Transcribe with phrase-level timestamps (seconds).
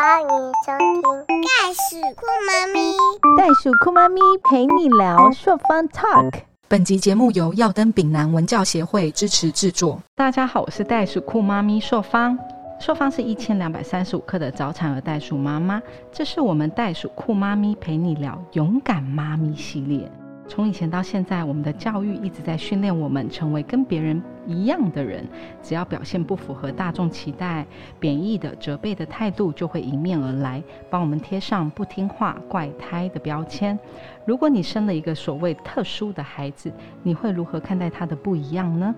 [0.00, 2.92] 欢迎收听《袋鼠酷妈咪》。
[3.36, 6.42] 袋鼠酷妈咪陪你聊朔方 Talk。
[6.68, 10.00] 本集节目由耀登丙南文教协会支持制作。
[10.14, 12.38] 大家好，我是袋鼠酷妈咪朔方。
[12.78, 20.08] 朔方是一千两百三十五克的早产儿袋鼠妈妈，这是我们袋鼠酷妈咪陪你聊勇敢妈咪系列。
[20.48, 25.24] 从以前到现在，我们的教育一直在训练我们成为跟别人一样的人。
[25.62, 27.66] 只要表现不符合大众期待，
[28.00, 33.78] 贬义的、责备的态度就会迎面而来，帮我们贴上不听话、怪胎的标签。
[34.24, 38.94] 如果你生了一个所谓特殊的孩子，你会如何看待他的不一样呢？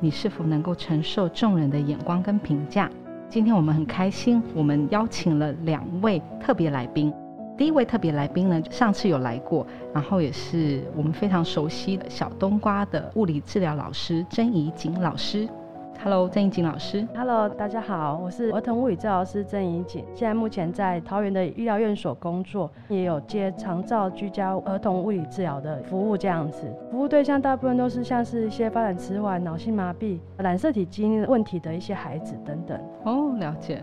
[0.00, 2.90] 你是否能够承受众人的眼光跟评价？
[3.28, 7.12] 今天我们很开心，我们邀请了两位特别来宾。
[7.56, 15.48] 第一位特别来宾呢，上次有来过，然后也是我们非常熟悉的小冬瓜的物理治疗老师曾怡锦老师。
[16.02, 17.06] Hello，郑怡锦老师。
[17.16, 26.72] Hello，大家好，我是儿童物理治疗师郑怡锦，现在目前在桃园的医疗院所工作，也有接长照居家儿童物理治疗的服务这样子。
[26.90, 32.80] 服务对象大部分都是像是一些发展迟缓、脑性麻痹、染色体基因问题的一些孩子等等。
[33.04, 33.82] 哦，了解。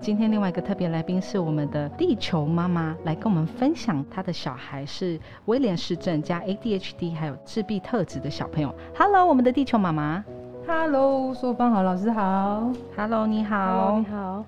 [0.00, 8.74] 今天另外一个特别来宾是我们的地球妈妈，来跟我们分享她的小孩是威廉氏症加 ADHD 还有自闭特质的小朋友。
[8.98, 10.24] Hello，我们的地球妈妈。
[10.66, 12.70] Hello，苏芳好，老师好。
[12.96, 13.56] Hello，你好。
[13.56, 14.44] Hello，你好。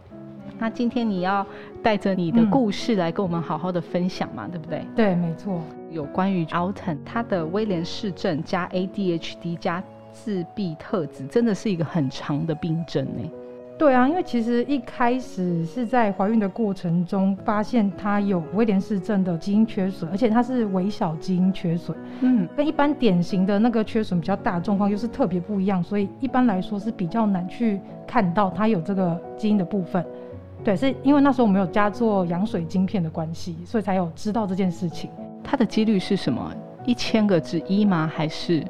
[0.59, 1.45] 那今天你要
[1.83, 4.85] 带着你的嗯故事来跟我们好好的分享嘛，对不对？
[4.95, 5.61] 对，没错。
[5.91, 13.31] 有关于 Alton 他的威廉氏症加 ADHD 加自闭特质，真的是一个很长的病症呢。
[13.77, 30.05] 对啊，因为其实一开始是在怀孕的过程中发现她有威廉氏症的基因缺损，而且它是微小基因缺损，嗯，跟一般典型的那个缺损比较大的状况又是特别不一样，所以一般来说是比较难去看到她有这个基因的部分。
[30.63, 35.11] 对，是因为那时候我们有加做羊水晶片的关系，所以才有知道这件事情。
[35.43, 36.51] 它的几率是什么？
[36.87, 38.11] 一千个之一吗？
[38.15, 38.65] 还是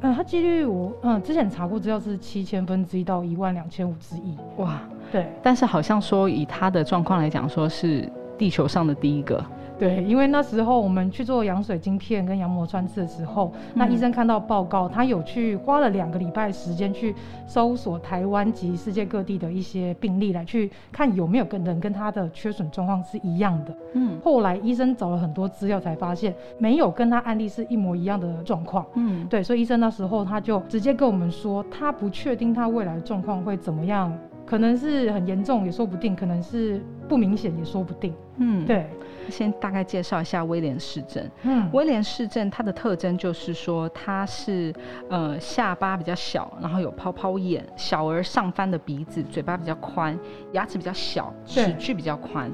[0.00, 4.36] 嗯，它几率我嗯之前查过资料是七千分之一到一万两千五之一。
[4.56, 4.80] 哇？
[5.10, 9.42] 对但是好像说以它的状况来讲，说是地球上的第一个。
[9.78, 17.14] 对，因为那时候我们去做羊水晶片跟羊膜穿刺的时候，那嗯医生看到报告，他有去花了两个礼拜时间去
[17.46, 23.76] 搜索台湾及世界各地的一些病例，来去看有没有跟人跟他的缺损状况是一样的。
[23.94, 28.84] 嗯后来医生找了很多资料，才发现没有跟他案例是一模一样的状况。
[28.94, 34.12] 嗯，对，所以医生那时候他就直接跟我们说，他不确定他未来的状况会怎么样，
[34.44, 38.12] 可能是很严重也说不定，可能是不明显也说不定。
[38.38, 38.66] 嗯，。
[38.66, 38.86] 对，
[39.30, 41.30] 先大概介绍一下威廉氏症。
[41.42, 44.74] 嗯，威廉氏症它的特征就是说，它是
[45.08, 50.18] 呃下巴比较小，然后有泡泡眼，小而上翻的鼻子，嘴巴比较宽，
[50.52, 52.50] 牙齿比较小，对齿距比较宽。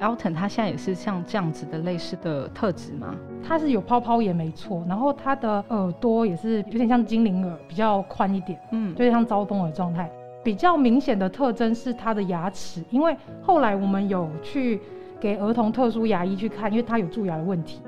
[0.00, 3.14] Elton 他现在也是像这样子的类似的特质吗？
[3.46, 10.10] 他是有泡泡眼没错，然后他的耳朵也是有点像精灵耳，比较宽一点，嗯，就像招风耳状态。
[10.42, 14.80] 比较明显的特征是他的牙齿，因为后来我们有去
[15.22, 17.80] 给儿童特殊牙医去看，因为他有蛀牙的问题。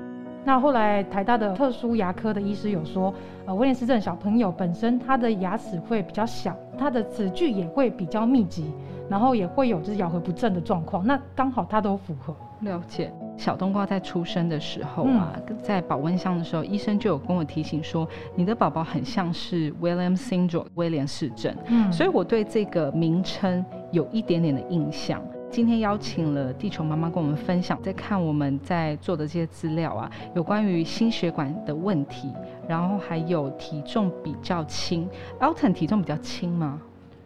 [0.45, 3.13] 那后来台大的特殊牙科的医师有说，
[3.45, 8.71] 呃，威廉斯症小朋友本身他的牙齿会比较小，他的齿距也会比较密集，
[9.09, 11.05] 然后也会有就是咬合不正的状况。
[11.05, 12.33] 那刚好他都符合。
[12.61, 13.11] 了解。
[13.35, 21.53] 小冬瓜在出生的时候啊，在保温箱的时候，医生就有跟我提醒说，你的宝宝很像是 William syndrome 威廉氏症。
[21.67, 25.21] 嗯所以我对这个名称有一点点的印象。
[25.49, 32.33] 今天邀请了地球妈妈跟我们分享，在看我们在做的这些资料啊，有关于心血管的问题，
[32.67, 35.07] 然后还有体重比较轻。
[35.39, 36.81] Alton 体重比较轻吗？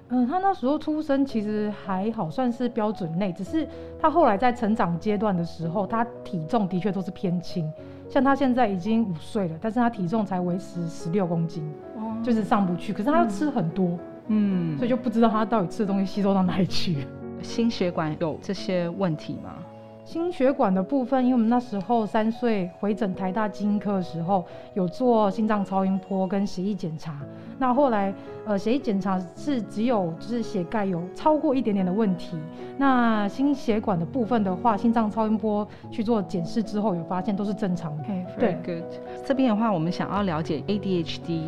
[0.09, 3.67] 嗯，他那时候出生其实还好，算是标准内，只是
[3.99, 7.71] 他后来在成长阶段的时候，他体重的确都是偏轻。
[8.07, 11.63] 像他现在已经五岁了，但是他体重才维持十六公斤，
[11.95, 12.93] 哦就是上不去。
[12.93, 13.97] 可是他要吃很多，
[14.27, 17.07] 嗯所以就不知道他到底吃的东西吸收到哪里去。
[17.41, 19.55] 心血管有这些问题吗？
[20.05, 24.43] 心血管的部分，因为我们那时候三岁回诊台大基因科的时候，
[24.73, 27.19] 有做心脏超音波跟血液检查。
[27.59, 28.11] 那后来，
[28.43, 32.39] 呃，血液检查是只有就是血钙有超过一点点的问题。
[32.75, 38.03] 那心血管的部分的话，心脏超音波去做检视之后，有发现都是正常的。
[38.39, 38.83] 对 good。
[39.23, 41.41] 这边的话，我们想要了解 ADHD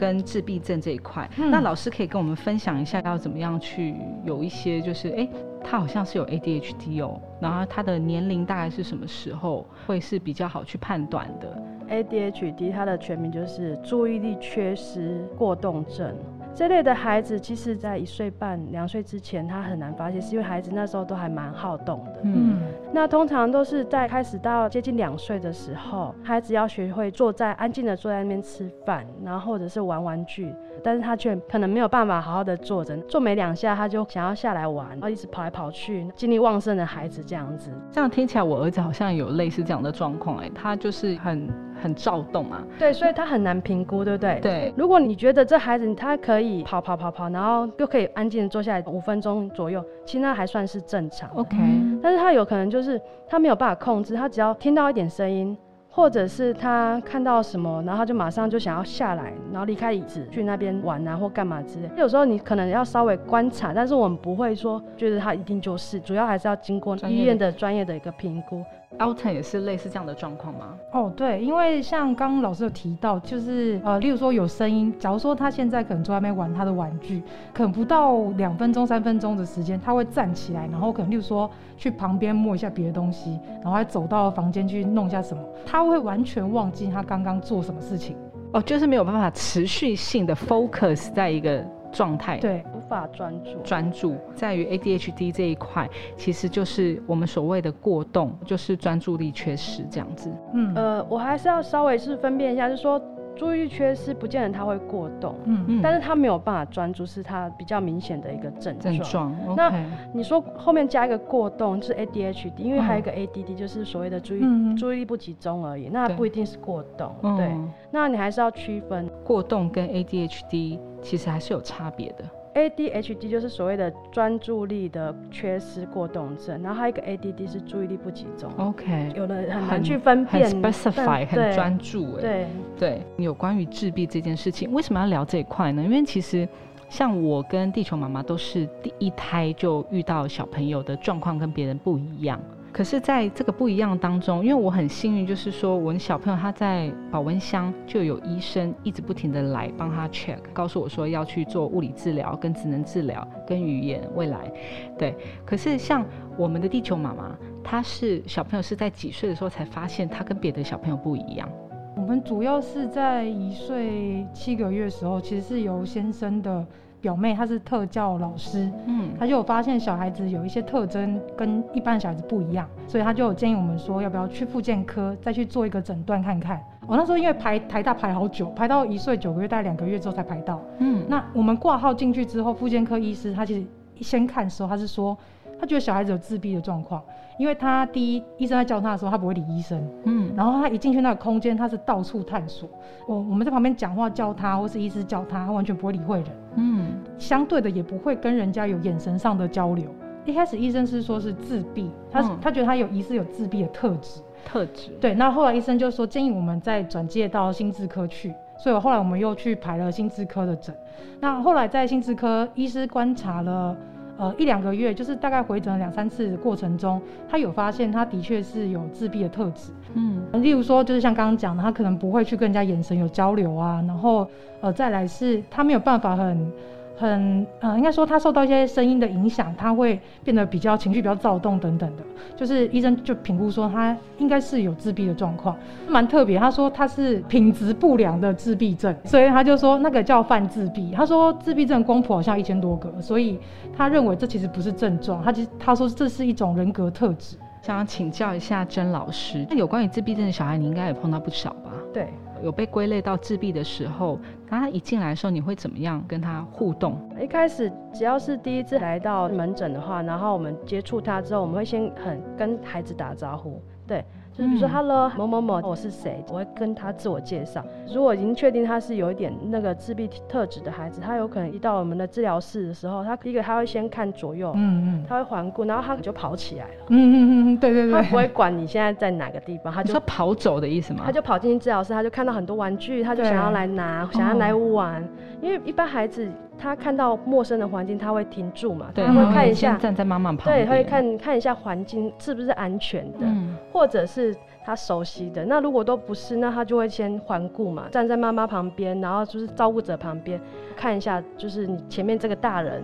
[0.00, 3.94] 跟自闭症这一块，嗯那老师可以跟我们分享一下，要怎么样去
[4.24, 5.28] 有一些就是，哎、
[5.62, 16.16] 他好像是有 ADHD 哦，然后他的年龄大概是什么时候会是比较好去判断的？ADHD 它的全名就是注意力缺失过动症。
[16.54, 22.20] 这类的孩子，其实在一岁半、两岁之前，他很难发现，是因为孩子那时候都还蛮好动的。
[22.24, 22.58] 嗯，
[22.92, 37.70] 那通常都是在开始到接近两岁的时候，孩子要学会坐在安静的坐在那边吃饭，然后或者是玩玩具，但是他却可能没有办法好好的坐着，坐没两下他就想要下来玩，然后一直跑来跑去，精力旺盛的孩子这样子。
[37.90, 41.48] 这样听起来，我儿子好像有类似这样的状况，哎，他就是很
[41.82, 42.62] 很躁动啊。
[42.78, 44.38] 对，所以他很难评估，对不对？
[44.40, 44.74] 对。
[44.76, 51.30] 如果你觉得这孩子他可以跑跑跑跑，然后又可以安静的坐下来五分钟左右，其实那还算是正常。
[51.34, 51.56] OK，
[52.02, 55.56] 但是他有可能就是他没有办法控制，他只要听到一点声音，
[55.90, 61.90] 或者是他看到什么，然后他就马上就想要下来，然后离开椅子去那边玩啊或干嘛之类。
[61.96, 68.64] 有时候你可能要稍微观察，但是我们不会说觉得他一定就是，主要还是要经过医院的专业的一个评估。
[68.98, 70.76] Alton 也是类似这样的状况吗？
[70.92, 77.22] 哦，对，因为像刚刚老师有提到，就是呃，例如说有声音，假如说他现在可能坐在那边玩他的玩具，
[77.54, 88.16] 可能不到两分钟、三分钟的时间，他会站起来，然后可能例如说去旁边摸一下别的东西，然后还走到房间去弄一下什么，他会完全忘记他刚刚做什么事情。
[88.52, 92.38] 哦，就是没有办法持续性的 focus 在一个状态。。
[92.38, 100.28] 对，无法专注，专注在于 ADHD 这一块，其实就是我们所谓的过动，就是专注力缺失这样子。
[100.52, 103.00] 嗯呃，我还是要稍微是分辨一下，就是说
[103.40, 105.64] 注意力缺失，不见得他会过动，嗯。
[105.66, 105.80] 嗯。
[105.82, 108.94] 但是他没有办法专注，是他比较明显的一个症状。
[108.94, 109.72] 症状那
[110.12, 113.04] 你说后面加一个过动，就是 ADHD，因为还有一嗯。
[113.04, 117.14] 个 ADD，就是所谓的注意、嗯注意力不集中而已，那对不一定是过动。
[117.38, 119.08] 对，嗯，那你还是要区分。
[119.24, 122.24] 过动跟 ADHD 其实还是有差别的。
[122.54, 128.50] ADHD 就是所谓的专注力的缺失过动症，然后还有一个 ADD 是注意力不集中。
[128.56, 132.20] OK，有的很难去分很辨 specify，很但对专注哎。
[132.20, 132.46] 对，
[132.78, 135.82] 对，有关于自闭这件事情，为什么要聊这一块呢？
[135.82, 136.48] 因为其实
[136.88, 142.40] 像我跟地球妈妈都是第一胎就遇到小朋友的状况跟别人不一样。
[142.72, 154.50] 可是，在这个不一样当中，因为我很幸运，就是说我的小朋友他在保温箱就有医生一直不停的来帮他 check，告诉我说要去做物理治疗、跟职能治疗、跟语言未来，
[154.96, 155.16] 对。
[155.44, 156.06] 可是像
[156.36, 161.48] 我们的地球妈妈，她是小朋友是在几岁的时候才发现他跟别的小朋友不一样。
[161.96, 166.64] 我们主要是在一岁七个月的时候，其实是由先生的
[167.00, 176.60] 表妹，她是特教老师，嗯她就有发现小孩子有一些特征跟一般小孩子不一样，所以她就有建议我们说，要不要去复健科再去做一个诊断看看。
[176.86, 180.60] 我那时候因为排台大排好久，排到一岁九个月，大概两个月之后才排到。
[180.78, 183.66] 嗯，那我们挂号进去之后，复健科医师他其实
[184.00, 185.16] 先看的时候，他是说
[185.60, 187.02] 他觉得小孩子有自闭的状况，
[187.38, 192.68] 因为他第一医生在教他的时候，他不会理医生，嗯然后他一进去那个空间，他是到处探索。
[193.06, 196.86] 我我们在旁边讲话叫他，或是医师叫他，他完全不会理会人，嗯
[197.18, 199.84] 相对的也不会跟人家有眼神上的交流。
[200.24, 204.90] 一开始医生是说是自闭，他、嗯他觉得他有疑似有自闭的特质，特质。
[205.00, 205.14] 对。
[205.14, 210.74] 那后来医生就说建议我们再转介到心智科去，所以后来我们又去排了心智科的诊。
[211.20, 213.74] 那后来在心智科，医师观察了
[214.20, 219.72] 呃一两个月，就是大概回诊了两三次的过程中，他有发现他的确是有自闭的特质。
[219.94, 224.28] 嗯例如说，就是像刚刚讲的，他可能不会去跟人家眼神有交流啊，然后
[224.60, 226.52] 呃，再来是他没有办法很
[227.00, 232.02] 很呃，应该说他受到一些声音的影响，他会变得比较情绪比较躁动等等的。
[232.36, 235.56] 就是医生就评估说他应该是有自闭的状况，
[235.88, 236.38] 蛮特别。
[236.38, 240.90] 他说他是品质不良的自闭症，所以他就说那个叫泛自闭。
[240.90, 243.38] 他说自闭症光谱好像一千多个，所以
[243.74, 247.36] 他认为这其实不是症状，他其实他说这是一种人格特质。
[247.62, 251.70] 想要请教一下甄老师，那有关于自闭症的小孩，你应该也碰到不少吧？
[251.92, 252.08] 对，
[252.42, 254.18] 有被归类到自闭的时候，
[254.58, 256.98] 他一进来的时候，你会怎么样跟他互动？
[257.20, 264.04] 一开始只要是第一次来到门诊的话，然后我们接触他之后，我们会先很跟孩子打招呼，对，
[264.40, 267.62] 就是比如说嗯 “hello 某某某，我是谁”，我会跟他自我介绍。
[267.92, 281.02] 如果已经确定他是有一点那个自闭特质的孩子，他有可能一到我们的治疗室的时候，他第一个他会先看左右，嗯嗯他会环顾，然后他就跑起来了，嗯嗯嗯，对对对，他不会管你现在在哪个地方，他就你说跑走的意思吗？
[281.04, 285.06] 他就跑进治疗室，他就看到很多玩具，他就想要来拿，想要来玩。
[285.42, 286.30] 因为一般孩子
[286.60, 295.44] 他看到陌生的环境，他会停住嘛，对，他会看一下先，站在妈妈旁边对，边，他会看看一下环境是不是安全的，嗯或者是他熟悉的。
[295.46, 300.40] 那如果都不是，那他就会先环顾嘛，站在妈妈旁边，然后就是照顾者旁边
[300.76, 302.82] 看一下，就是你前面这个大人。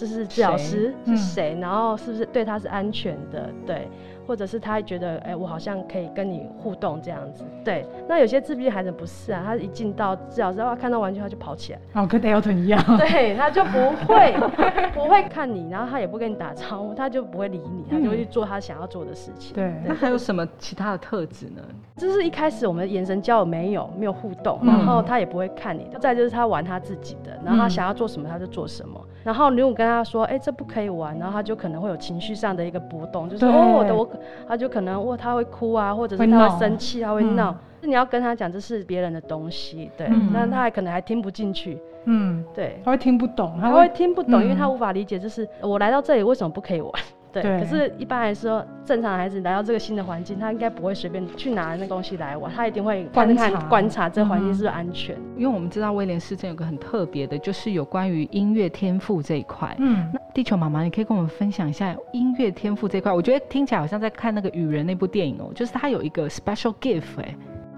[0.00, 1.14] 这是治疗师谁？
[1.14, 3.86] 是谁，然后是不是对他是安全的，对，
[4.26, 7.84] 或者是他觉得，哎、我好像可以跟你互动这样子，对。
[8.08, 12.82] 那有些自闭孩子不是啊，他一进到治疗室，哇，看到玩具他就跑起来，哦，跟 Elton 一样。
[12.96, 14.34] 对，他就不会
[14.94, 19.52] 不会看你，然后他也不跟你打招呼，他就不会理你，他就会去做他想要做的事情。
[19.54, 21.60] 对，那还有什么其他的特质呢？
[21.98, 24.68] 就是一开始我们的眼神交流没有没有互动，嗯。
[24.68, 27.70] 然后他也不会看你，再就是他玩他自己的，然后他嗯。
[27.70, 28.98] 想要做什么他就做什么。
[29.22, 34.08] 然后如果跟他说，哎、这不可以玩，然后他就可能会有情绪上的一个波动，就是对哦我的我，
[34.48, 37.36] 他就可能哇他会哭啊，或者是他会生气，他会嗯。
[37.36, 37.54] 闹。
[37.82, 40.30] 你要跟他讲这是别人的东西，对，嗯。
[40.34, 44.56] 但他还可能还听不进去，嗯，对，他会听不懂，他会听不懂，因为嗯。
[44.56, 46.92] 他无法理解，就是我来到这里为什么不可以玩？
[47.32, 55.16] 对，可是一般来说，正常的孩子来到这个新的环境，他应该不会随便去拿那东西来玩，他一定会看观察看观察这个环境嗯是不是安全。
[55.36, 59.74] 因为我们知道威廉斯症有个很特别的，就是有关于音乐天赋这一块。
[59.78, 63.12] 嗯，那地球妈妈，你可以跟我们分享一下音乐天赋这一块。
[63.12, 67.36] 我觉得听起来好像在看那个《雨人》那部电影哦，就是他有一个 special gift 哎、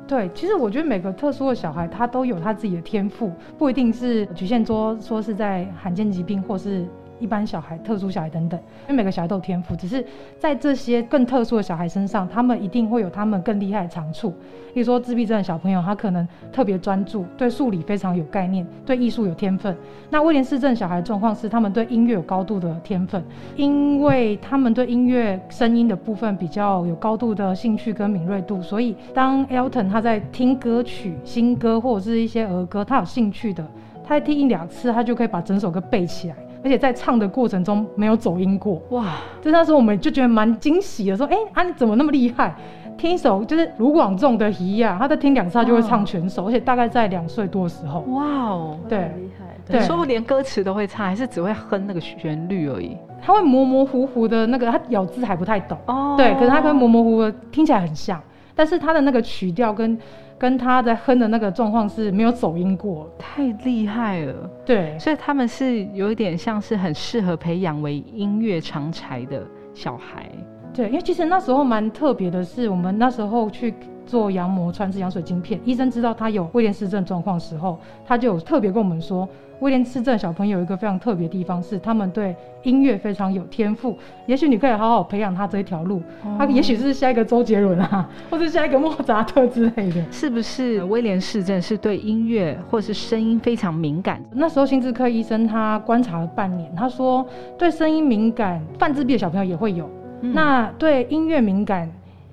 [0.09, 6.87] 对，其实我觉得每个特殊的小孩他都有他自己的天赋，不一定是局限说说是在罕见疾病或是。
[7.23, 10.05] 一般小孩、特殊小孩等等，因为每个小孩都有天赋，只是
[10.39, 14.35] 在这些更特殊的小孩身上，他们一定会有他们更厉害的长处。
[14.75, 19.77] 例如说，自闭症的小朋友，他可能特别专注，对数理非常有概念，对艺术有天分。
[20.11, 23.23] 那威廉斯症小孩的状况是，他们对音乐有高度的天分，
[23.55, 33.63] 因为他们对音乐声音的部分比较有高度的兴趣跟敏锐度，所以当 Elton 他在听歌曲、新歌或者是一些儿歌，他有兴趣的，
[34.03, 38.81] 他在听一两次，他就可以把整首歌背起来，而且在唱的过程中没有走音过。
[38.91, 42.55] 哇，就那时候我们就觉得蛮惊喜的，说，哎、啊你怎么那么厉害？
[42.99, 48.01] 听一首就是卢广仲的《一呀》，他在听两次他就会唱全首，而且大概在两岁多的时候。
[48.01, 48.79] 哇哦！
[48.89, 49.47] 对很厉害。
[49.67, 52.97] 对你说连歌词都会唱，还是只会哼那个旋律而已？
[53.21, 58.21] 他会模模糊糊的那个，他咬字还不太懂，哦对，可是他会模模糊糊的，听起来很像，
[58.55, 59.99] 但是他的那个曲调跟
[60.39, 64.51] 跟他在哼的那个状况是没有走音过，太厉害了。
[64.65, 70.31] 对，所以他们是有一点像是很适合培养为音乐长才的小孩。
[70.75, 73.75] 对，因为其实那时候蛮特别的是，我们那时候去
[74.07, 79.29] 做羊膜穿刺羊水晶片，医生知道他有威廉氏症状况的时候，他就有特别跟我们说，
[79.61, 86.03] 威廉氏症小朋友有一个非常特别的地方是，他们对音乐非常有天赋，也许你可以好好培养他这一条路，
[86.37, 90.05] 他也许是下一个周杰伦啊，或者下一个莫扎特之类的。
[90.11, 94.23] 是不是威廉氏症是对音乐或是声音非常敏感？
[94.33, 97.25] 那时候心智科医生他观察了半年，他说
[97.57, 99.89] 对声音敏感、泛自闭的小朋友也会有，
[100.23, 101.89] 嗯那对音乐敏感，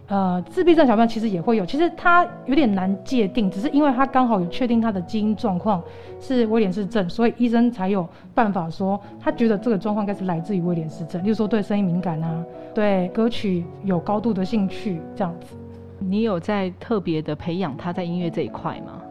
[0.09, 1.63] 呃，自闭症小朋友其实也会有。
[1.63, 5.81] 其实他有点难界定，只是因为他刚好有确定他的基因状况
[6.19, 15.55] 是威廉氏症，所以医生才有办法说，他觉得这个状况应该是来自于威廉氏症，例如说对声音敏感啊，对歌曲有高度的兴趣这样子。
[15.99, 19.01] 你有在特别的培养他在音乐这一块吗？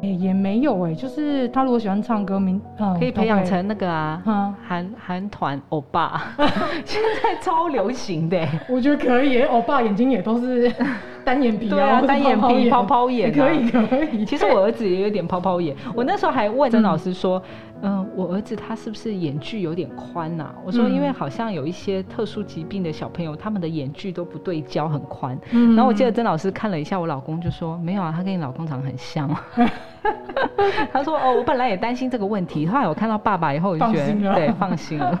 [0.00, 6.22] 也也没有哎、就是他如果喜欢唱歌，明嗯可以培养成那个啊，嗯韩韩团欧巴，
[6.84, 8.48] 现在超流行的欸。
[8.68, 10.72] 我觉得可以，欧巴眼睛也都是
[11.28, 14.24] 单眼皮对啊，单眼皮、泡泡眼、啊，可以可以。
[14.24, 17.42] 其实我儿子也有点泡泡眼，我那时候还问曾老师说，
[17.82, 25.38] 嗯、我儿子他是不是眼距有点宽呐、我说，嗯因为好像有一些特殊疾病的小朋友，他们的眼距都不对焦，很宽。
[25.50, 25.76] 嗯。
[25.76, 29.28] 然后我记得曾老师看了一下我老公，就说没有啊，他跟你老公长得很像。
[30.92, 35.20] 他说哦，我本来也担心这个问题，后来我看到爸爸以后，我就觉得对放心了。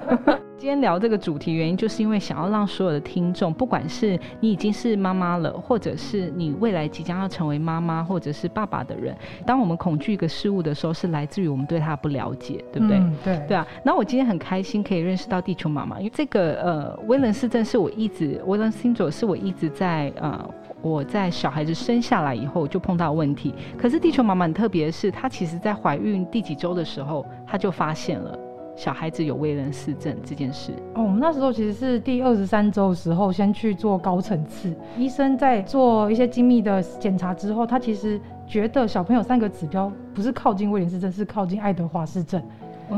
[0.58, 12.98] 今天聊这个主题原因，就是因为想要让所有的听众，不管是你已经是妈妈了，或者是你未来即将要成为妈妈或者是爸爸的人，当我们恐惧一个事物的时候，是来自于我们对它不了解，对不对？
[12.98, 20.44] 嗯对对啊，那我今天很开心可以认识到地球妈妈，因为这个呃威伦斯症是我一直威伦星座是我一直在呃
[20.82, 23.54] 我在小孩子生下来以后就碰到问题。
[23.76, 28.36] 可是地球妈妈很特别的是，她其实在怀孕第几周的时候，她就发现了
[28.78, 30.70] 小孩子有威廉氏症这件事。
[30.94, 34.72] 哦，我们那时候其实是第二十三周的时候，先去做高层次。
[34.96, 42.40] 医生在做一些精密的检查之后，他其实觉得小朋友三个指标不是靠近威廉氏症，是靠近爱德华氏症。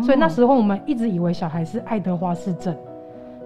[0.05, 2.77] 所以那时候我们一直以为小孩是爱德华氏症。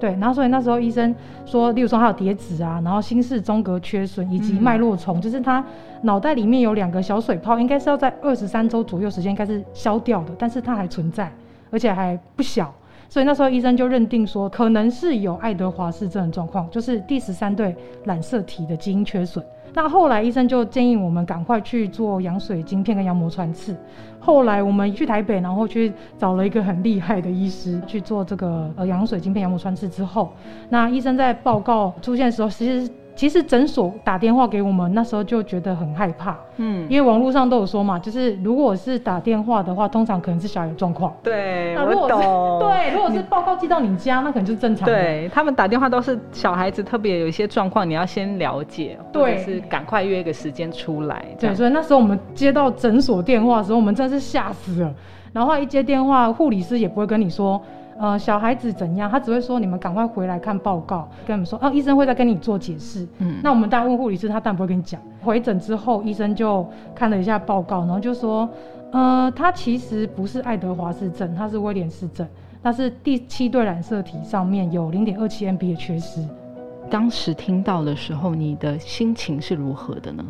[0.00, 1.14] 对，然后所以那时候医生
[1.46, 5.64] 说，例如说他有叠纸啊，然后心室中隔缺损以及嗯脉络虫，就是他
[6.02, 11.32] 脑袋里面有两个小水泡，应该是要在二十三周左右时间应该是消掉的，但是它还存在，
[11.74, 12.72] 而且还不小。
[13.08, 19.44] 所以那时候医生就认定说，可能是有爱德华氏症的状况，就是第十三对染色体的基因缺损。
[19.74, 23.76] 那后来医生就建议我们赶快去做羊水晶片跟羊膜穿刺。
[24.18, 30.32] 后来我们去台北，然后去找了一个很厉害的医师去做这个呃羊水晶片、羊膜穿刺之后，
[30.70, 32.90] 那医生在报告出现的时候，其实。
[33.14, 42.20] 其实诊所打电话给我们，那时候就觉得很害怕，嗯，因为网络上都有说嘛，就是如果是打电话的话，通常可能是小孩有状况，对，我懂，
[42.58, 44.84] 对，如果是报告寄到你家，那可能就是正常。
[44.84, 51.24] 对他们打电话都是小孩子特别有一些状况，你要先了解，对，是赶快约一个时间出来。
[51.38, 54.92] 对，所以那时候我们接到诊所电话的时候，我们真的是吓死了。
[55.32, 57.62] 然后一接电话，护理师也不会跟你说。
[57.98, 59.10] 呃，小孩子怎样？
[59.10, 63.06] 他只会说你们赶快回来看报告，跟我们说哦，医生会再跟你做解释。
[63.18, 65.00] 嗯，那我们大家问护理师，他当然不会跟你讲。
[65.22, 68.48] 回诊之后，医生就看了一下报告，然后就说，
[68.92, 72.26] 呃，他其实不是爱德华氏症，他是威廉氏症，
[72.62, 76.20] 但是第七对染色体上面有零点二七 MB 的缺失。
[76.90, 80.24] 当时听到的时候，你的心情是如何的呢？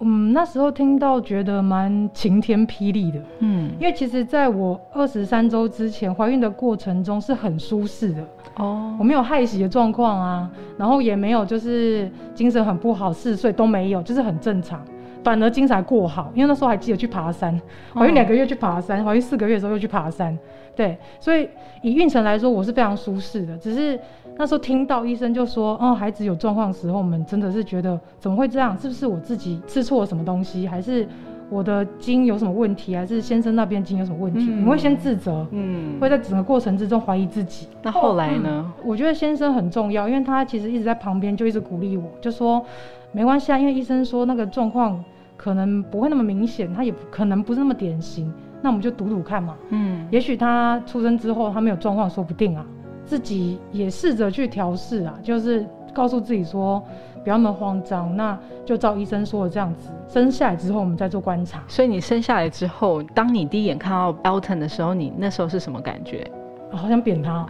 [0.00, 8.24] 嗯，那时候听到觉得蛮晴天霹雳的，嗯，因为其实在我二十三周之前怀孕的过程中是很舒适的。
[8.56, 14.84] 哦，我没有害喜的状况啊，然后也没有就是精神很不好嗜睡都没有，就是很正常，
[15.24, 17.60] 反而精神过好，因为那时候还记得去爬山，
[17.92, 20.36] 怀孕两个月去爬山，怀孕四个月的时候又去爬山，
[20.76, 21.48] 对，所以
[21.82, 23.98] 以孕程来说我是非常舒适的，只是。
[24.38, 28.78] 那时候听到医生就说，哦，孩子有状况的时候，我们真的是觉得怎么会这样？
[28.78, 31.04] 是不是我自己吃错了什么东西，还是
[31.50, 34.44] 我的筋有什么问题，还是先生那边筋有什么问题？
[34.44, 37.66] 你会先自责，嗯，会在整个过程之中怀疑自己。
[37.82, 38.72] 那后来呢？
[38.84, 42.64] 我觉得先生很重要，因为他其实一直在旁边，就一直鼓励我，就说
[43.10, 45.02] 没关系啊，因为医生说那个状况
[45.36, 52.64] 可能不会那么明显，他也可能不是那么典型，那我们就赌赌看嘛，嗯，也许他出生之后他没有状况，说不定啊。
[53.08, 56.82] 自己也试着去调试啊，就是告诉自己说
[57.24, 59.88] 不要那么慌张，那就照医生说的这样子。
[60.06, 61.62] 生下来之后，我们再做观察。
[61.66, 66.30] 所以你生下来之后，当你第一眼看到 Elton 的时候，你那时候是什么感觉？
[66.70, 67.46] 好想扁他。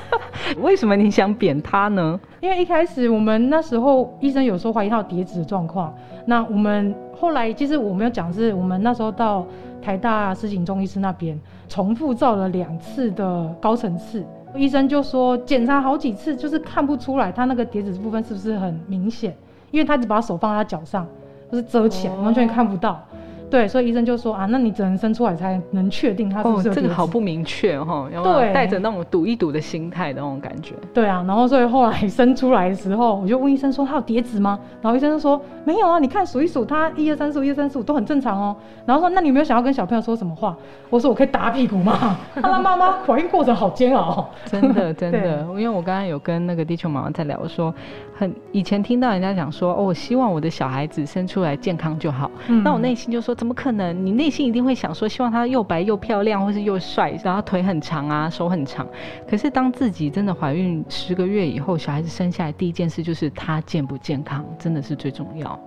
[0.58, 2.18] 为什么你想扁他呢？
[2.40, 5.94] 因为一开始我们那时候医生有时候怀疑他有叠脂的状况，
[6.24, 9.46] 那我们后来其实我没有讲，是我们那时候到
[9.82, 14.24] 台大施景中医师那边重复照了两次的高层次。
[14.54, 19.36] 医生就说检查好几次，就是看不出来他那个叠纸部分是不是很明显，
[19.70, 21.06] 因为他只把手放在他脚上，
[21.50, 23.04] 就是遮起来，完全看不到。
[23.50, 30.74] 对，所以医生就说啊，那你只能生出来才能确定他是不是这个好不明确哈，对，带着那种赌一赌的心态的那种感觉。
[30.92, 34.58] 对啊，然后所以后来 生出来的时候，我就问医生说他有叠纸吗？
[34.82, 38.56] 然后医生就说没有啊，你看数一数，他一二三四五，一二三四五都很正常哦。
[38.84, 40.56] 然后说那你有没有想要跟小朋友说什么话？
[40.90, 42.18] 我说我可以打屁股吗？
[42.34, 47.72] 他的妈妈怀孕过程好煎熬，真的真的，因为我刚刚有跟那个地球妈妈在聊说。
[48.16, 52.30] 很以前听到人家讲说，哦，我希望我的小孩子生出来健康就好。
[52.62, 54.04] 那我内心就说，怎么可能？
[54.04, 58.86] 你内心一定会想说，希望他又白又漂亮，或是又帅，然后腿很长啊，手很长。
[59.28, 65.58] 可是当自己真的怀孕十个月以后，小孩子生下来第一件事就是他健不健康，真的是最重要，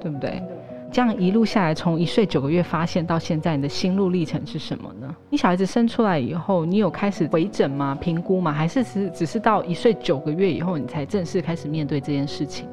[0.00, 0.42] 对不对？
[0.90, 5.14] 这样一路下来，从一岁九个月发现到现在，你的心路历程是什么呢？
[5.30, 7.96] 你小孩子生出来以后，你有开始回诊吗？
[7.98, 8.52] 评估吗？
[8.52, 12.68] 还是只只是到一岁九个月以后，你才正式开始面对这件事情？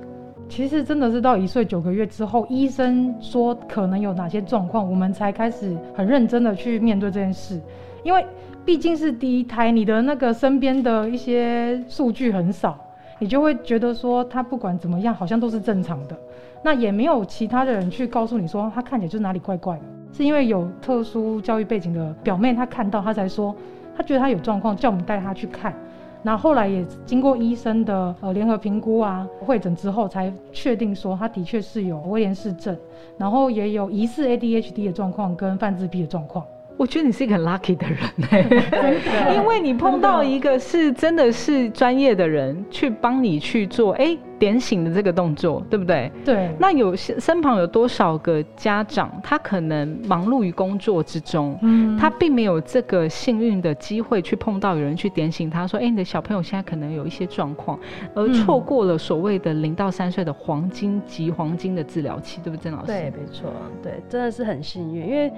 [0.50, 7.62] 其实真的是到一岁九个月之后，医生说可能有哪些状况，我们才开始很认真的去面对这件事。
[8.04, 8.26] 因为
[8.66, 12.78] 毕竟是第一胎，你的那个身边的一些数据很少，
[13.20, 16.18] 你就会觉得说他不管怎么样，好像都是正常的。
[16.64, 23.56] 那也没有其他的人去告诉你说他看起来就是哪里怪怪的，是因为有特殊教育背景的表妹她看到，她才说
[23.96, 25.74] 她觉得她有状况，叫我们带她去看。
[26.22, 32.78] 那后来也经过医生的呃联合评估啊会诊之后，才确定说他的确是有威廉氏症，
[33.18, 36.46] 然后也有疑似 ADHD 的状况跟泛自闭的状况。
[36.80, 37.98] 我觉得你是一个很 lucky 的人
[38.32, 46.10] 哎，因为你碰到一个是真的是专业的人去帮你去做哎点醒的这个动作，对不对？
[46.24, 46.50] 对。
[46.58, 57.78] 那有身旁有多少个家长，他可能忙碌于工作之中，嗯，他并没有这个幸运的机会去碰到有人去点醒他说，哎，你的小朋友现在可能有一些状况，
[58.16, 62.88] 而错过了所谓的零到三岁的黄金及黄金的治疗期，对不对，郑老师？
[62.88, 63.52] 对，没错，
[63.84, 65.30] 对，真的是很幸运，因为。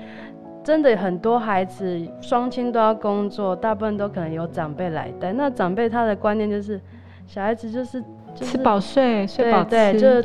[0.63, 5.33] 真的很多孩子双亲都要工作，大部分都可能由长辈来带。
[5.33, 6.79] 那长辈他的观念就是，
[7.25, 8.01] 小孩子就是
[8.33, 10.23] 就是吃饱睡，睡饱吃，对，就是，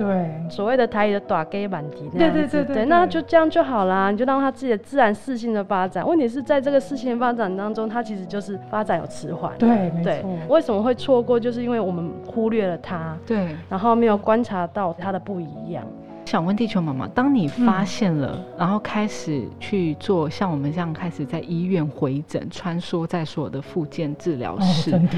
[0.51, 6.07] 所谓的台语的短 gay 满题那对样子，对对对对那就这样就好啦，你就让他自己的自然适性的发展。
[6.07, 9.53] 问题是在这个事情的发展当中，他其实就是发展有迟缓。
[9.59, 11.41] 对，没对错，，为什么会错过？
[11.41, 13.57] 就是因为我们忽略了他，对。
[13.71, 15.83] 然后没有观察到他的不一样。
[16.27, 25.13] 想问地球妈妈，当你发嗯现了，然后开始去做像我们这样开始在医院回诊，穿梭在所有的复健治疗哦，室，真的。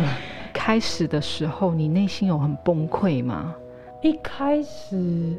[0.53, 3.55] 开始的时候，你内心有很崩溃吗？
[4.03, 5.35] 一开始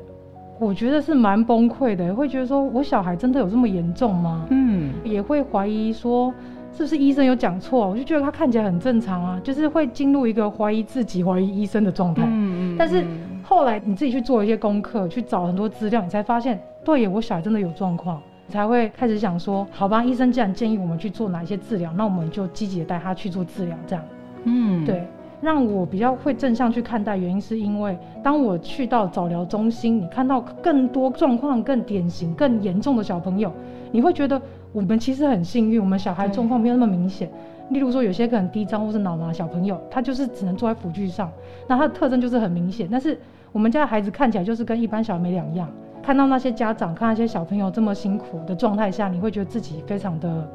[0.60, 4.48] 我觉得是蛮崩溃的，会觉得说我小孩真的有这么严重吗？
[4.50, 6.34] 嗯，也会怀疑说
[6.80, 7.90] 是不是医生有讲错？
[7.90, 12.24] 我就觉得他看起来很正常啊，就是会进入一个怀疑自己、怀疑医生的状态。
[12.26, 13.06] 嗯嗯但是
[13.44, 24.06] 后来你自己去做一些功课，去找很多资料，你才发现，对耶，我小孩真的有状况，你才会开始想说，好吧，医生既然建议我们去做哪一些治疗，那我们就积极的带他去做治疗，这样。
[24.46, 25.06] 嗯，对，
[25.42, 33.52] 让我比较会正向去看待，原因是因为当我去到早疗中心，你看到更多状况更典型、更严重的小朋友，
[33.92, 37.30] 你会觉得我们其实很幸运，我们小孩对状况没有那么明显。
[37.70, 41.32] 例如说，有些可能低张或是脑麻小朋友，他就是只能坐在辅具上，
[41.68, 42.88] 那他的特征就是很明显。
[42.92, 43.16] 但是
[43.52, 45.70] 我们家的孩子看起来就是跟一般小孩没两样。
[46.02, 50.52] 看到那些家长，看那些小朋友这么辛苦的状态下，你会觉得自己非常的，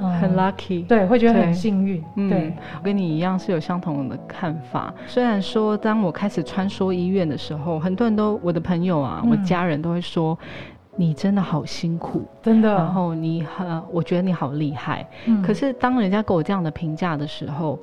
[0.00, 0.86] 嗯很 lucky。
[0.86, 2.02] 对，会觉得很幸运。
[2.16, 4.94] 嗯对，我跟你一样是有相同的看法。
[5.06, 10.38] 虽然说，当我开始穿梭医院的时候，很多人都我的朋友啊，嗯我家人都会说。
[11.00, 12.74] 你真的好辛苦，真的。
[12.74, 15.08] 然后你很，我觉得你好厉害。
[15.26, 17.78] 嗯可是当人家给我这样的评价的时候，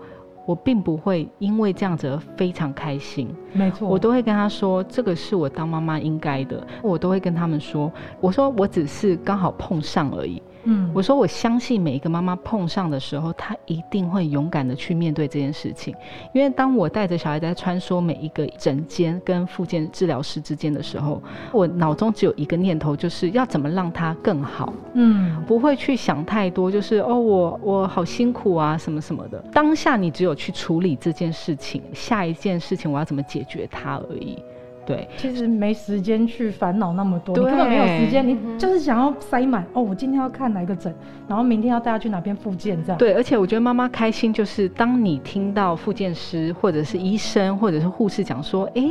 [0.45, 3.33] 我并不会因为这样子而非常开心。
[3.53, 6.61] 没错，我都会跟他说，这个是我当妈妈应该的。
[6.83, 10.43] 我都会跟他们说，我说我只是刚好碰上而已。
[10.65, 15.95] 嗯我说我相信每一个妈妈碰上的时候，她一定会勇敢的去面对这件事情。
[16.33, 24.73] 因为当我带着小孩在穿梭每一个诊间跟复健治疗师之间的时候，我脑中只有一个念头，就是要怎么让他更好。
[24.93, 29.37] 嗯不会去想太多，就是哦，我我好辛苦啊，什么什么的。
[29.53, 34.37] 当下你只有去处理这件事情，下一件事情我要怎么解决它而已。
[34.85, 40.93] 对，其实没时间去烦恼那么多，你根本没有时间，你嗯就是想要塞满哦，我今天要看哪一个诊，
[41.27, 42.97] 然后明天要带他去哪边复健这样。
[42.97, 48.83] 对，而且我觉得妈妈开心，就是当你听到复健师或者是医生或者是护士讲说，哎，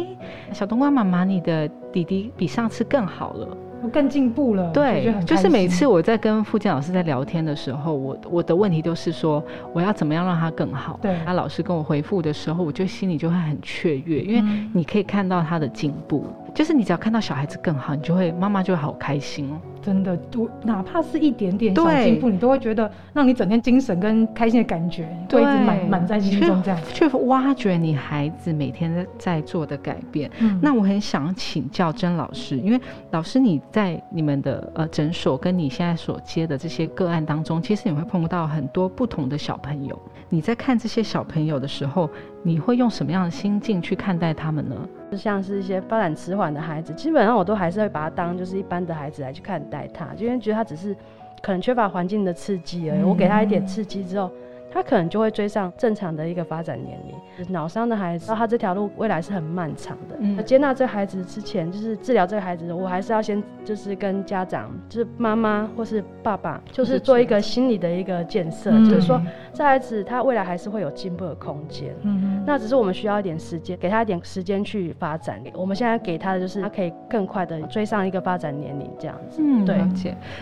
[0.52, 3.57] 小冬瓜妈妈，你的弟弟比上次更好了。
[3.85, 9.44] 我更进步了，对，就是每次我在跟付健老师在聊天的时候，我我的问题都是说，
[9.75, 10.99] 我要怎么样让他更好。
[11.03, 16.25] 对他老师跟我回复的时候，我就心里就会很雀跃，因为嗯你可以看到他的进步。
[16.55, 19.61] 就是你只要看到小孩子更好，你就会妈妈就会好开心哦。
[19.85, 26.81] 真的，我哪怕是一点点小对进步，你都会觉得让你整天精神跟开心的感觉会一直满满在心中这样。
[26.94, 30.31] 去去挖掘你孩子每天在在做的改变。
[30.40, 39.99] 嗯那我很想请教甄老师，因为老师你在你们的呃诊所跟你现在所接的这些个案当中，其实你会碰到很多不同的小朋友。
[40.31, 42.09] 你在看这些小朋友的时候，
[42.42, 44.75] 你会用什么样的心境去看待他们呢？
[45.12, 50.97] 就像是一些发展迟缓的孩子，基本上我都还是会把他当就是一般的孩子来去看待他，就因为觉得他只是
[51.43, 53.01] 可能缺乏环境的刺激而已。
[53.01, 54.31] 嗯我给他一点刺激之后，
[54.75, 57.15] 他可能就会追上正常的一个发展年龄。
[57.53, 60.17] 脑伤的孩子，他这条路未来是很漫长的。
[60.19, 69.21] 嗯那接纳这个孩子之前，就是治疗这个孩子，我还是要先就是跟家长，就是妈妈或是爸爸，就是做一个心理的一个建设，嗯就是说
[69.53, 71.95] 这孩子他未来还是会有进步的空间。
[72.03, 75.41] 嗯那只是我们需要一点时间，给他一点时间去发展。
[75.55, 79.41] 我们现在给他的就是他可以更快的追上一个发展年龄，这样子。
[79.41, 79.85] 嗯对。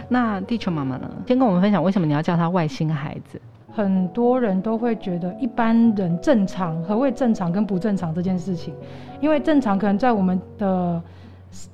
[0.08, 1.10] 那地球妈妈呢？
[1.26, 3.40] 先跟我们分享为什么你要叫他外星孩子？
[3.74, 8.74] 很多人都会觉得一般人正常，何谓正常跟不正常这件事情？
[9.20, 11.02] 因为正常可能在我们的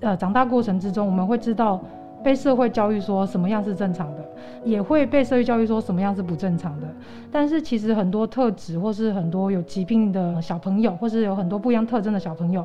[0.01, 1.81] 呃长大过程之中，我们会知道
[2.23, 4.25] 被社会教育说什么样是正常的，
[4.65, 6.87] 也会被社会教育说什么样是不正常的。
[7.33, 12.65] 但是其实很多特质或是很多有疾病的小朋友，或是有很多不一样特征的小朋友，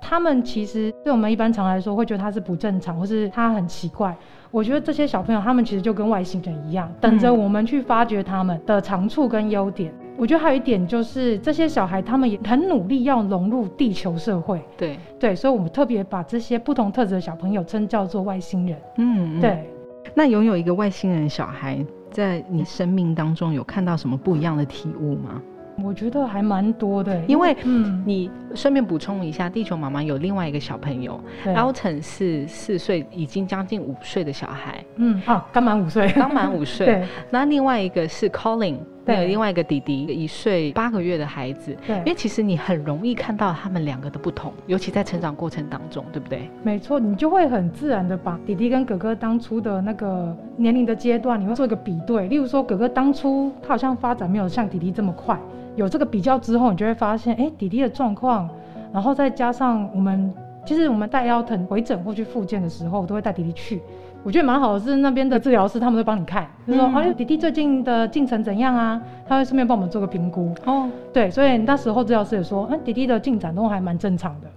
[0.00, 4.16] 他们其实对我们一般常来说会觉得他是不正常，或是他很奇怪。
[4.50, 9.92] 我觉得这些小朋友他们其实就跟外星人一样，等着我们去发掘他们的长处跟优点。
[10.16, 18.78] 我觉得还有一点就是，这些小孩他们也很努力要融入地球社会，对，对，所以我们特别把这些不同特质的小朋友称叫做外星人。
[18.96, 19.40] 嗯，嗯。
[19.40, 19.68] 对，
[20.14, 25.42] 那拥有一个外星人小孩，在你生命当中有看到什么不一样的体悟吗？
[25.82, 36.86] 我觉得还蛮多的，因为嗯，你顺便补充一下，地球妈妈有另外一个小朋友对 Alton 是四岁，已经将近五岁的小孩，嗯啊，刚满五岁，刚满五岁。
[36.86, 41.76] 对，那另外一个是 Colin，对，有另外一个弟弟，一岁八个月的孩子。
[41.86, 46.48] 对，因为其实你很容易看到他们两个的不同，尤其在成长过程当中，对不对？
[46.62, 52.26] 没错，你就会很自然的把弟弟跟哥哥当初的那个年龄的阶段，你会做一个比对。
[52.28, 55.38] 例如说，哥哥当初他好像发展没有像弟弟这么快，
[55.76, 58.48] 有这个比较之后，你就会发现，哎，弟弟的状况，
[58.92, 60.32] 然后再加上我们，
[60.64, 63.80] 其实我们带腰疼回诊或去复健的时候，都会带弟弟去。
[64.24, 69.00] 我觉得蛮好的，是那边的治疗师他们会帮你看，就说哎，弟弟最近的进程怎样啊？
[69.28, 70.52] 他会顺便帮我们做个评估。
[70.64, 74.48] 哦，对，所以那时候治疗师也说，嗯，弟弟的进展都还蛮正常的。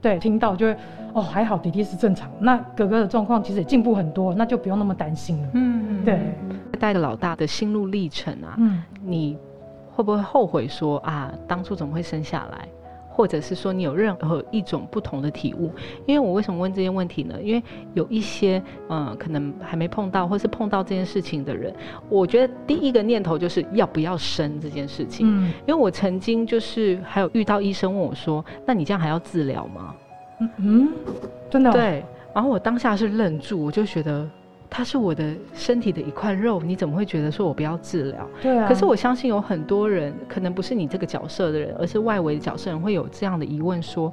[0.00, 0.76] 对，听到就会
[1.12, 5.48] 哦，还好弟弟是正常，那哥哥的状况其实也进步很多，那就不用那么担心了。
[5.52, 6.18] 嗯，对，
[6.80, 9.38] 带着老大的心路历程啊，嗯，你
[9.94, 12.68] 会不会后悔说啊，当初怎么会生下来？
[13.14, 15.70] 或者是说你有任何一种不同的体悟？
[16.06, 17.34] 因为我为什么问这些问题呢？
[17.42, 21.74] 因为有一些嗯，可能还没碰到，或是碰到这件事情的人，
[22.08, 25.26] 我觉得第一个念头就是要不要生这件事情。
[25.28, 29.94] 嗯，因为我曾经就是还有遇到医生问我说：“那你这样还要治疗吗？”
[30.40, 30.88] 嗯嗯，
[31.50, 32.02] 真的对。
[32.32, 34.26] 然后我当下是愣住，我就觉得。
[34.74, 38.26] 它是我的身体的一块肉，你怎么会觉得说我不要治疗？
[38.40, 38.66] 对啊。
[38.66, 44.10] 可是我相信有很多人，可能不是你这个角色的人，而是外围的角色人会有这样的疑问：说，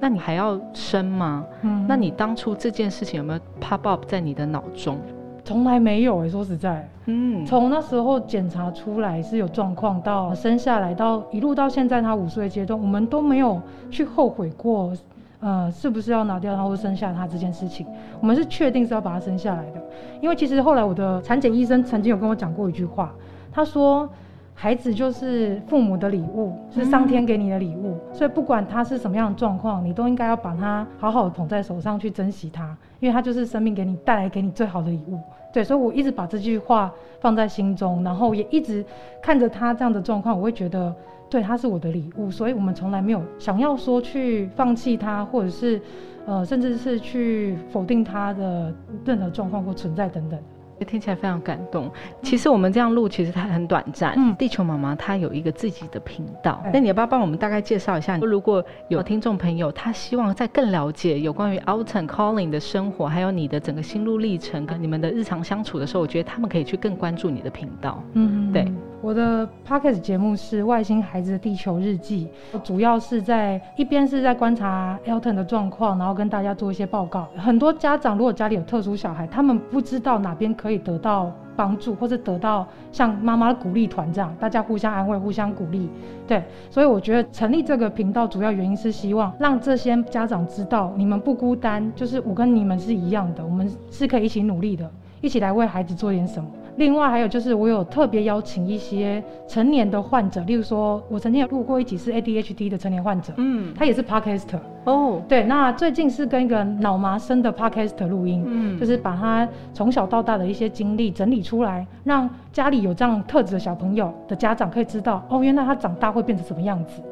[0.00, 1.46] 那你还要生吗？
[1.62, 1.86] 嗯。
[1.88, 4.98] 那你当初这件事情有没有 pop up 在你的脑中？
[5.44, 14.92] 从来没有诶，说实在，嗯，从那时候检查出来是有状况，到生下来，到一路到现在他五岁阶段，我们都没有去后悔过。
[15.40, 17.86] 呃，是不是要拿掉他或生下他这件事情？
[18.20, 19.82] 我们是确定是要把他生下来的，
[20.20, 23.10] 因为其实后来我的产检医生曾经有跟我讲过一句话，
[23.50, 24.06] 他说，
[24.54, 35.18] 孩子就是父母的礼物，是上天给你的礼物，所以不管他是什么样的状况，你都应该要把他好好的捧在手上去珍惜他，因为他就是生命给你带来给你最好的礼物。
[35.54, 38.84] 对，所以我一直把这句话放在心中，然后也一直
[39.22, 40.94] 看着他这样的状况，我会觉得。
[41.30, 45.80] 对，他是我的礼物，所以我们从来没有想要说去放弃他，或者是，
[46.26, 50.38] 呃，甚至是去否定他的任何状况或存在等等。
[50.86, 51.90] 听起来非常感动。
[52.22, 54.14] 其实我们这样录，其实它很短暂。
[54.16, 58.16] 嗯，地球妈妈她有一个自己的频道，那你要不要帮我们大概介绍一下？
[58.16, 68.02] 如果有听众朋友他希望再更了解有关于 Alton Calling 的生活，还有你的整个心路历程跟你们的日常相处的时候，我觉得他们可以去更关注你的频道。
[68.14, 68.72] 嗯，对。
[69.02, 77.28] 我的 podcast 节目是《外星孩子的地球日记》，我主要是在一边是在观察 Elton 的状况，然后跟大家做一些报告。
[77.36, 80.80] 很多家长如果家里有特殊小孩，他们不知道哪边可以。
[80.80, 85.90] 得到帮助，或者得到像妈妈的鼓励团这样，大家互相安慰、互相鼓励。
[86.26, 96.48] 对，所以我觉得成立这个频道主要原因是希望让这些家长知道，你们不孤单，就是我跟你们是一样的，我们是可以一起努力的，一起来为孩子做点什么。
[96.80, 117.02] 另外还有就是，我有特别邀请一些成年的患者，例如说，我曾经有录过一集是 ADHD 的成年患者，嗯，他也是 Podcaster 哦，对，那最近是跟一个脑麻生的 Podcaster 录音，嗯，就是把他从小到大的一些经历整理出来，让家里有这样特质的小朋友的家长可以知道，哦，原来他长大会变成什么样子，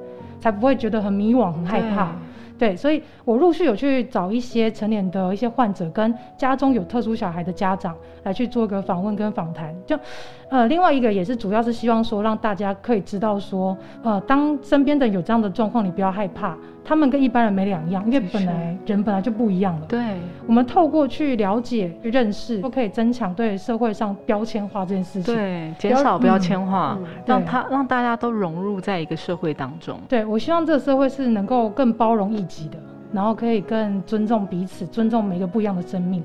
[0.41, 2.09] 才不会觉得很迷惘、很害怕。
[2.59, 9.75] 对，所以我陆续有去找一些成年的一些患者，跟家中有特殊小孩的家长来去做个访问跟访谈。
[9.87, 9.97] 就，
[10.51, 16.57] 呃，另外一个也是主要是希望说让大家可以知道说，呃，当身边的有这样的状况，你不要害怕。
[16.89, 19.87] 他们跟一般人没两样，因为本来人本来就不一样了。
[19.87, 25.35] 对，我们透过去了解、去认识，都可以增强对社会上标签化这件事情。
[25.35, 30.01] 对，减少标签化，让他让大家都融入在一个社会当中。
[30.09, 32.79] 对，我希望这个社会是能够更包容一己的，
[33.13, 36.25] 然后可以更尊重彼此，尊重每个不一样的生命。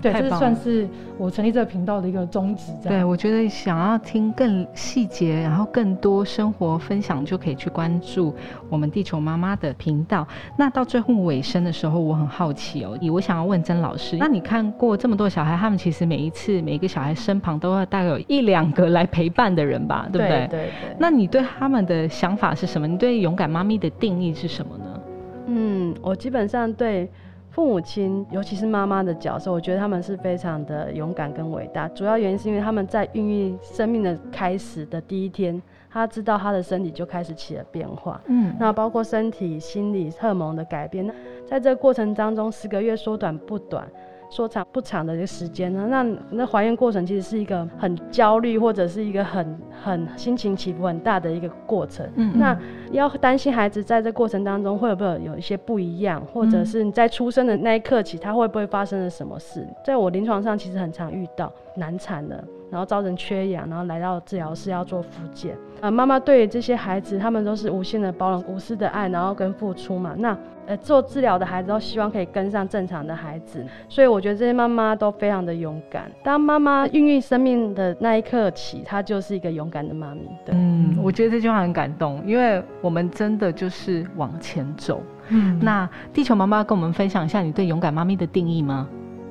[0.00, 2.72] 对，这算是我成立这个频道的一个宗旨。
[2.82, 8.32] 对，我觉得想要听更细节，然后更多生活分享，就可以去关注
[8.68, 10.26] 我们地球妈妈的频道。
[10.56, 20.46] 那到最后尾声的时候，我很好奇哦，我想要问曾老师，那你看过这么多小孩，他们其实每一次每一个小孩身旁都要大概有一两个来陪伴的人吧，对不对？
[20.46, 20.70] 对对。
[20.98, 22.86] 那你对他们的想法是什么？
[22.86, 25.00] 你对勇敢妈咪的定义是什么呢？
[25.46, 27.10] 嗯，我基本上对。
[27.58, 31.88] 父母亲，尤其是妈妈的角色，我觉得他们是非常的勇敢跟伟大。
[31.88, 38.20] 主要原因是因为他们在孕育生命的开始的第一天，他知道他的身体就开始起了变化。
[38.26, 41.04] 嗯，那包括身体、心理、荷尔蒙的改变。
[41.04, 41.12] 那
[41.48, 43.88] 在这个过程当中，十个月缩短不短。
[44.30, 45.86] 说长不长的一个时间呢？
[45.88, 52.06] 那那怀孕过程其实是一个很焦虑，或者是一个很很心情起伏很大的一个过程。
[52.16, 52.56] 嗯，那
[52.92, 59.66] 要担心孩子在这过程当中会不会有一些不一样，或者是你在出生的那一刻起，他会不会发生了什么事？
[59.84, 62.44] 在我临床上其实很常遇到难产的。
[62.70, 65.56] 然后造成缺氧，然后来到治疗室要做复健。
[65.80, 70.14] 呃，妈妈对这些孩子，他们都是无限的包容、无私的爱，然后跟付出嘛。
[70.18, 76.10] 那呃，做治疗的孩子都希望可以跟上正常的孩子，所以我觉得这些妈妈都非常的勇敢。
[76.22, 80.28] 当妈妈孕育生命的那一刻起，她就是一个勇敢的妈咪。
[80.44, 85.00] 对，嗯，我觉得这句话很感动，因为我们真的就是往前走。
[85.30, 88.86] 嗯，那地球妈妈跟我们分享一下你对勇敢妈咪的定义吗？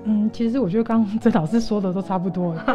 [0.10, 2.66] 嗯，其实我觉得刚刚这老师说的都差不多了。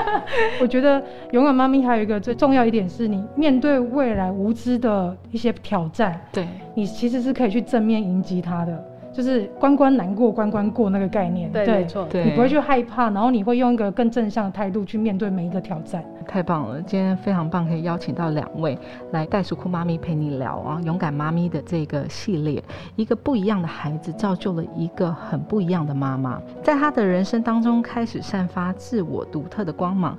[0.60, 8.84] 我觉得勇敢妈咪还有一个最重要一点是，你面对未来无知的一些挑战，对，你其实是可以去正面迎击它的。
[9.12, 16.02] 就是关关难过关关过那个概念，对，没错，你不会去害怕，然后你会用一个更正向的态度去面对每一个挑战。
[16.26, 18.78] 太棒了，今天非常棒，可以邀请到两位
[19.10, 22.62] 来袋鼠库妈咪陪你聊啊，勇敢妈咪的这个系列，
[22.96, 30.16] 一个不一样的孩子造就了一个很不一样的妈妈，在她的人生当中开始散发自我独特的光芒。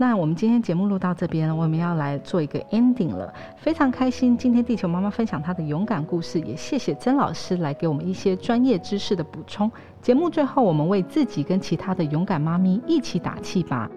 [0.00, 3.30] 那我们今天节目录到这边，我们要来做一个 ending 了。
[3.58, 9.70] 非常开心，今天地球妈妈分享她的勇敢故事，也谢谢曾老师来给我们一些专业知识的补充。
[10.00, 13.90] 节目最后，我们为自己跟其他的勇敢妈咪一起打气吧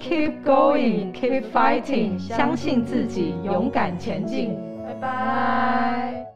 [0.00, 4.50] ！Keep going, keep fighting，相信自己，勇敢前进。
[4.84, 6.35] 拜拜。